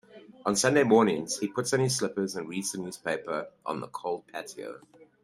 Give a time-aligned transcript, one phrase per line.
[0.47, 4.25] On Sunday mornings, he puts on his slippers and reads the newspaper on the cold
[4.25, 4.79] patio.